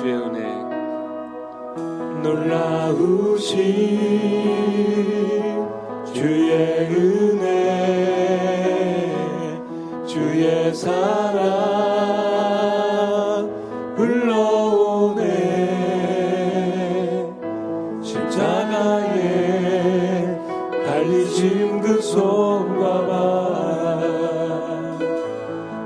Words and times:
주의 0.00 0.14
은혜 0.14 0.40
놀라우신 2.22 3.58
주의 6.14 6.88
은혜 6.88 7.50
주의 10.06 10.74
사랑 10.74 11.50
흘러오네. 13.94 15.20
십자가에 18.02 19.14
달리신 20.86 21.82
그 21.82 22.00
손과 22.00 23.06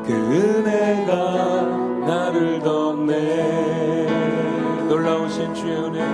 발그 0.05 0.13
은혜가 0.13 1.63
나를 2.07 2.61
덮네 2.61 3.94
놀라우신 4.89 5.55
주의 5.55 5.77
은혜. 5.77 6.05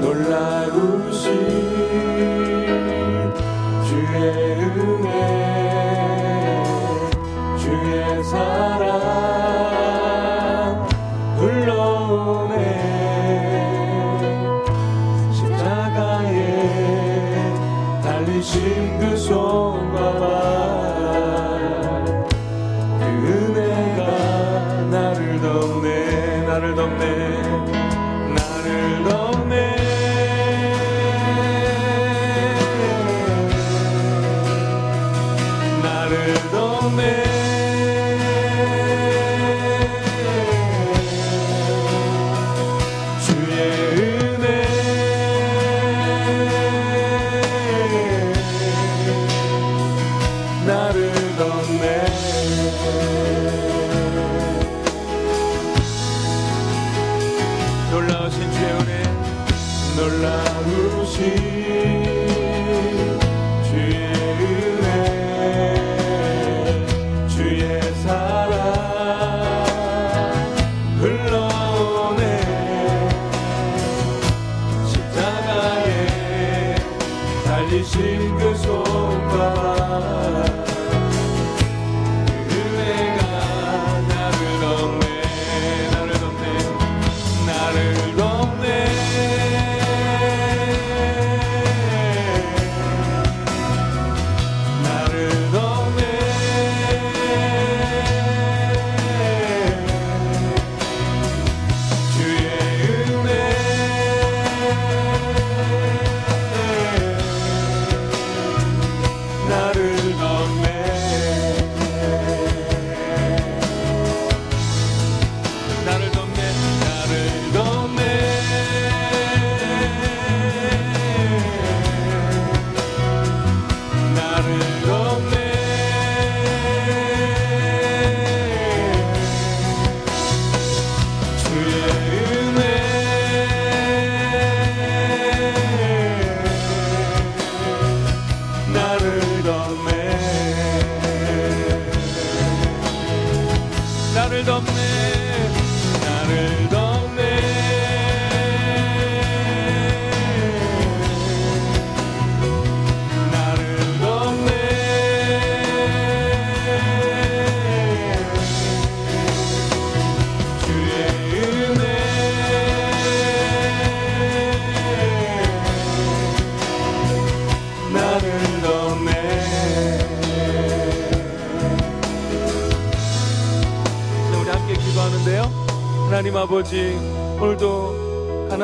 놀라우신 0.00 1.22
주의 3.84 4.14
은혜. 4.58 5.12
주의 7.58 8.24
사랑 8.24 8.88
흘러오네. 11.36 12.54
십자가에 15.32 16.38
달리신 18.02 18.98
그 18.98 19.16
손과 19.16 19.96
발 20.18 20.81
덮네 26.82 27.21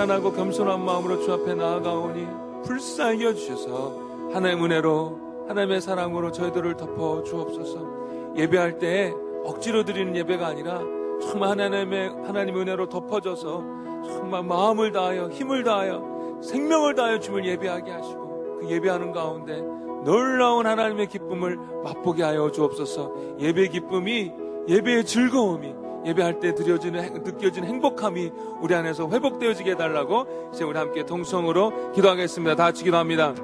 가난하고 0.09 0.33
겸손한 0.33 0.85
마음으로 0.85 1.21
주 1.21 1.33
앞에 1.35 1.55
나아가오니 1.55 2.27
불쌍히 2.65 3.25
여주셔서 3.25 4.31
하나님의 4.33 4.65
은혜로 4.65 5.47
하나님의 5.49 5.81
사랑으로 5.83 6.33
저희들을 6.33 6.77
덮어 6.79 7.23
주옵소서. 7.23 8.35
예배할 8.37 8.79
때 8.79 9.13
억지로 9.45 9.85
드리는 9.85 10.17
예배가 10.17 10.47
아니라 10.47 10.81
정말 11.21 11.51
하나님의 11.51 12.09
하나님의 12.25 12.63
은혜로 12.63 12.89
덮어져서 12.89 13.63
정말 14.07 14.45
마음을 14.45 14.93
다하여 14.93 15.29
힘을 15.29 15.63
다하여 15.63 16.41
생명을 16.43 16.95
다하여 16.95 17.21
주을 17.21 17.45
예배하게 17.45 17.91
하시고 17.91 18.59
그 18.61 18.71
예배하는 18.71 19.13
가운데 19.13 19.61
놀라운 20.05 20.67
하나님의 20.67 21.09
기쁨을 21.09 21.57
맛보게 21.85 22.23
하여 22.23 22.51
주옵소서. 22.51 23.37
예배 23.41 23.69
기쁨이 23.69 24.33
예배의 24.69 25.05
즐거움이 25.05 25.75
예배할 26.07 26.39
때 26.41 26.55
드려지는 26.55 27.03
행- 27.03 27.15
느껴지는 27.25 27.69
행복함이 27.69 28.31
우리 28.61 28.75
안에서 28.75 29.09
회복되어지게 29.09 29.73
해달라고 29.73 30.51
이제 30.55 30.65
우리 30.65 30.79
함께 30.79 31.05
동성으로 31.05 31.93
기도하겠습니다. 31.93 32.55
다 32.57 32.65
같이 32.65 32.85
기도합니다. 32.85 33.35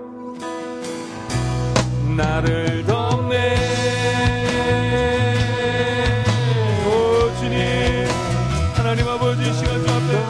나를 2.16 2.84
덮네. 2.86 3.56
오 6.86 6.88
주님. 7.40 7.58
하나님 8.74 9.08
아버지 9.08 9.42
이 9.42 9.52
시간 9.52 9.84
주 9.84 9.92
앞에. 9.92 10.22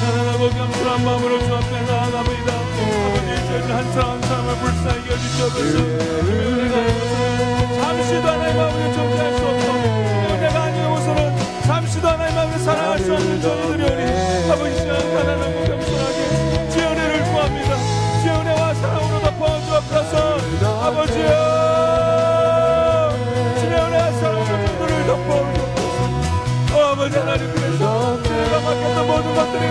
가난하고 0.00 0.48
겸손한 0.48 1.04
마음으로 1.04 1.38
주 1.40 1.54
앞에 1.54 1.82
나아갑니다. 1.82 2.52
아버지 2.54 3.46
저희들 3.46 3.70
한 3.74 3.92
사람 3.92 4.10
한 4.10 4.22
사람을 4.22 4.54
불쌍히 4.56 5.10
여주시옵소서 5.10 7.09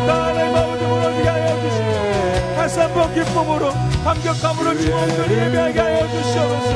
다 0.05 0.27
하나님 0.27 0.55
아버지 0.55 0.83
무너지게 0.85 1.27
하여 1.29 1.47
주시고 1.61 2.55
다시 2.55 2.79
한번 2.79 3.13
기쁨으로 3.13 3.71
감격함으로 4.03 4.77
주님을 4.77 5.31
예배하게 5.31 5.79
하여 5.79 6.07
주시옵소서. 6.07 6.71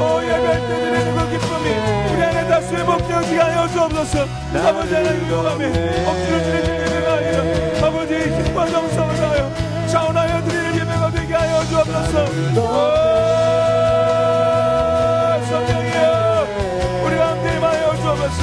오 0.00 0.22
예배할 0.22 0.60
때 0.60 0.68
드리는 0.68 1.16
그 1.16 1.18
기쁨이 1.30 1.66
우리 2.12 2.22
안에 2.22 2.48
다시 2.48 2.74
회복되어지게 2.74 3.38
하여 3.38 3.60
하여 3.60 3.68
주옵소서. 3.68 4.26
아버지 4.66 4.94
하나님 4.94 5.28
용감에 5.30 5.62
억지로 6.06 6.38
드리는 6.42 6.68
예배가 6.80 7.12
아니라 7.12 7.38
아버지 7.86 8.12
힘과 8.14 8.66
정성을 8.66 9.16
다하여 9.16 9.52
자원하여 9.86 10.42
드리는 10.44 10.74
예배가 10.76 11.10
되게 11.10 11.34
하여 11.34 11.64
주옵소서. 11.64 12.26
성령이여 15.46 16.46
우리 17.04 17.16
가운데 17.16 17.56
임하여 17.56 17.96
주옵소서. 17.96 18.42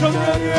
성령이여 0.00 0.54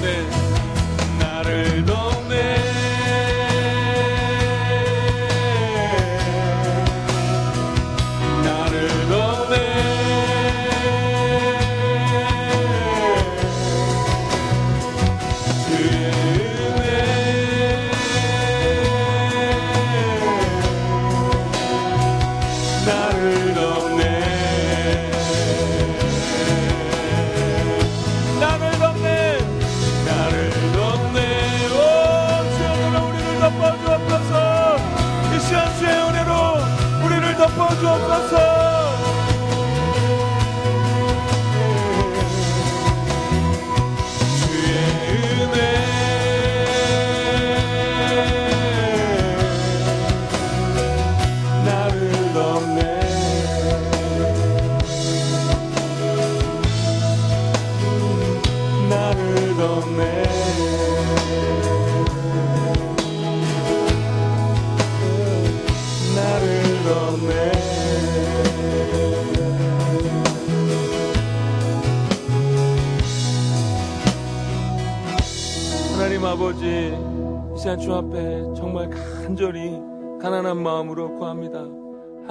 덮 0.00 0.41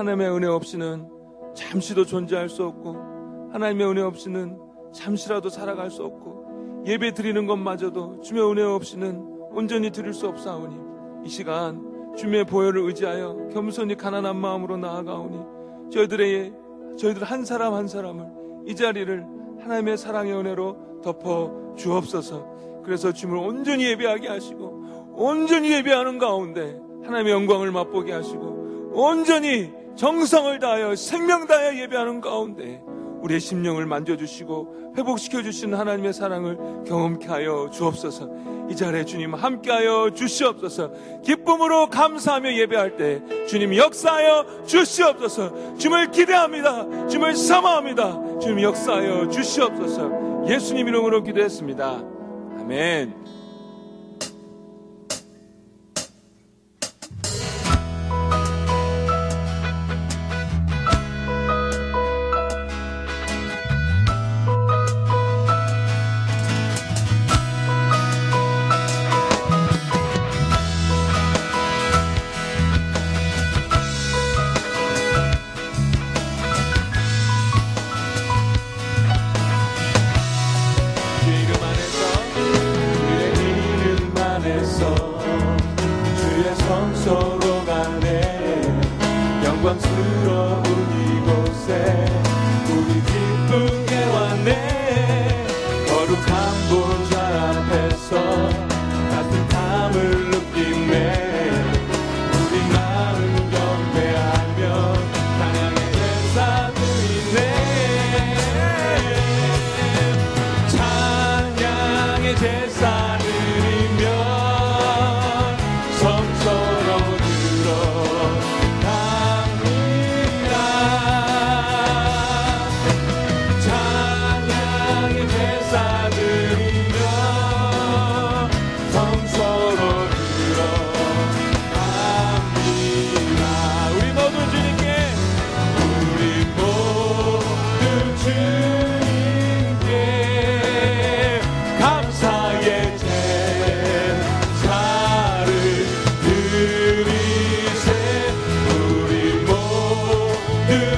하나님의 0.02 0.32
은혜 0.32 0.48
없이는 0.48 1.08
잠시도 1.54 2.06
존재할 2.06 2.50
수 2.50 2.64
없고 2.64 3.50
하나님의 3.52 3.88
은혜 3.88 4.02
없이는 4.02 4.58
잠시라도 4.92 5.50
살아갈 5.50 5.92
수 5.92 6.04
없고 6.04 6.84
예배 6.88 7.14
드리는 7.14 7.46
것마저도 7.46 8.22
주의 8.22 8.42
은혜 8.42 8.64
없이는 8.64 9.24
온전히 9.52 9.92
드릴 9.92 10.14
수 10.14 10.28
없사오니 10.28 10.76
이 11.24 11.30
시간 11.30 12.16
주의 12.18 12.44
보혈을 12.44 12.82
의지하여 12.82 13.50
겸손히 13.54 13.96
가난한 13.96 14.38
마음으로 14.38 14.78
나아가오니 14.78 15.92
저희들의 15.92 16.54
저희들 16.98 17.24
한 17.24 17.46
사람 17.46 17.76
한 17.76 17.88
사람을 17.88 18.26
이 18.66 18.76
자리를 18.76 19.24
하나님의 19.60 19.98
사랑의 20.00 20.34
은혜로 20.34 21.02
덮어 21.04 21.76
주옵소서. 21.78 22.82
그래서 22.84 23.12
주님을 23.12 23.40
온전히 23.40 23.86
예배하게 23.86 24.30
하시고 24.30 25.14
온전히 25.14 25.72
예배하는 25.74 26.18
가운데 26.18 26.80
하나님의 27.04 27.34
영광을 27.34 27.72
맛보게 27.72 28.12
하시고 28.14 28.92
온전히 28.94 29.81
정성을 29.96 30.60
다하여 30.60 30.96
생명 30.96 31.48
다하여 31.48 31.78
예배하는 31.78 32.22
가운데 32.22 32.82
우리의 33.22 33.40
심령을 33.40 33.86
만져주시고 33.86 34.94
회복시켜주시는 34.98 35.78
하나님의 35.78 36.14
사랑을 36.14 36.58
경험케 36.88 37.28
하여 37.28 37.70
주옵소서. 37.72 38.30
이 38.70 38.76
자리에 38.76 39.06
주님 39.06 39.36
함께하여 39.36 40.12
주시옵소서. 40.16 41.22
기쁨으로 41.24 41.90
감사하며 41.90 42.54
예배할 42.56 42.98
때 42.98 43.22
주님 43.48 43.76
역사하여 43.76 44.64
주시옵소서. 44.66 45.78
주님을 45.78 46.12
기대합니다. 46.12 47.08
주님을 47.08 47.36
사모합니다. 47.36 48.40
주님 48.40 48.62
역사하여 48.62 49.30
주시옵소서. 49.30 50.48
예수님 50.48 50.88
이름으로 50.88 51.22
기도했습니다. 51.24 52.04
아멘 52.62 53.21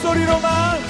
제 0.00 0.87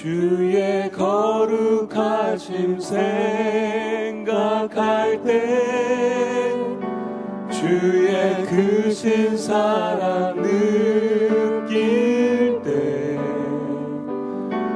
주의 0.00 0.88
거룩하심 0.92 2.78
생각할 4.14 5.24
때 5.24 6.54
주의 7.50 8.46
크신 8.46 9.36
사랑 9.36 10.40
느낄 11.66 11.72
때 12.62 13.18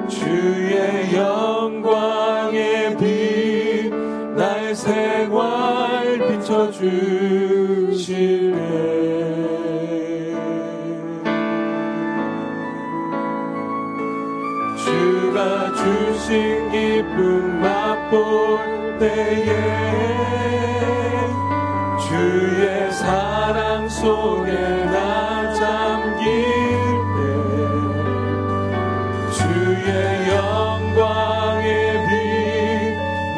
주의 0.08 1.14
영광의 1.14 2.96
빛 2.96 3.94
나의 4.34 4.74
생활 4.74 6.18
비춰주 6.18 7.41
볼 18.12 18.98
때에 18.98 19.46
주의 21.98 22.92
사랑 22.92 23.88
속에 23.88 24.52
나 24.52 25.50
잠길 25.54 26.44
때 27.16 27.20
주의 29.32 30.28
영광의 30.28 32.06
빛 32.06 32.12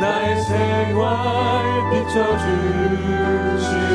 나의 0.01 0.43
생활 0.43 1.63
비춰주실 1.93 3.94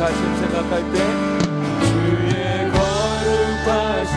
거룩하심 0.00 0.36
생각할 0.36 0.72
때 0.92 0.96
주의 1.84 2.32
거룩하심 2.72 4.16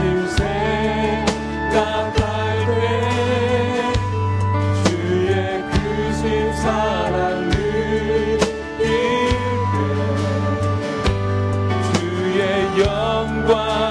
생각할 1.67 2.23
때 2.67 2.71
주의 4.85 5.61
크신 5.71 6.53
사랑 6.55 7.49
느낄 7.49 8.39
때 8.79 8.81
주의 11.91 12.39
영광 12.79 13.82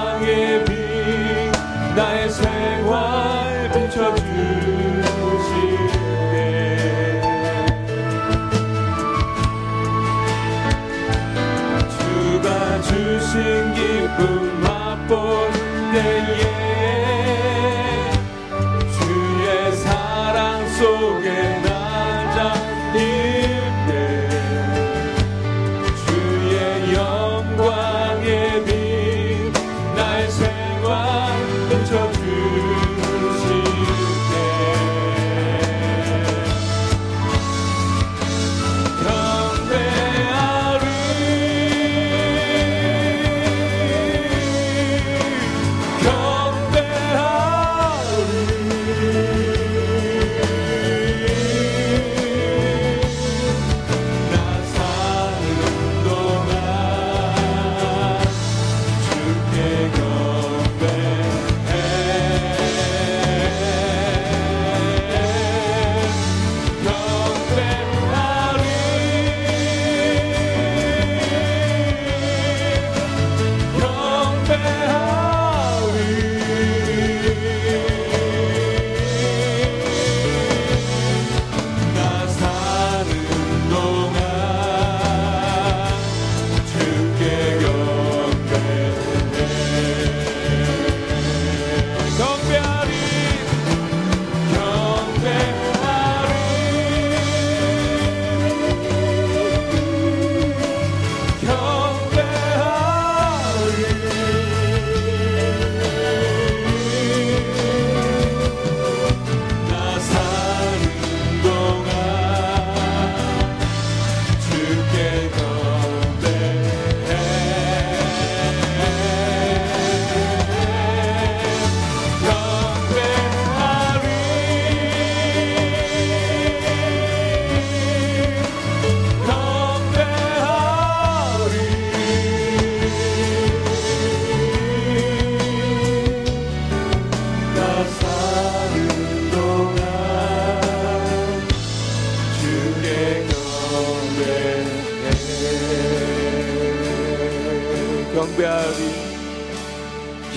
경배하리. 148.23 149.13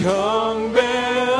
경배 0.03 1.36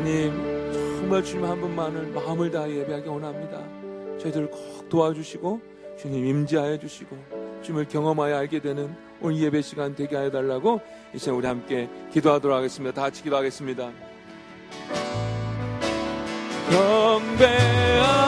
하나님 0.00 0.32
정말 0.96 1.22
주님 1.22 1.44
한 1.44 1.60
분만을 1.60 2.06
마음을 2.06 2.50
다해 2.50 2.74
예배하기 2.74 3.06
원합니다. 3.06 3.62
저희들 4.18 4.50
꼭 4.50 4.88
도와주시고 4.88 5.60
주님 5.98 6.24
임재하여 6.24 6.78
주시고 6.78 7.18
주님을 7.60 7.86
경험하여 7.86 8.34
알게 8.34 8.60
되는 8.60 8.96
오늘 9.20 9.36
예배 9.36 9.60
시간 9.60 9.94
되게 9.94 10.16
하여 10.16 10.30
달라고 10.30 10.80
이 11.12 11.18
시간 11.18 11.34
우리 11.34 11.46
함께 11.46 11.90
기도하도록 12.14 12.56
하겠습니다. 12.56 12.94
다 12.94 13.02
같이 13.02 13.22
기도하겠습니다. 13.22 13.90
경배하 16.70 18.19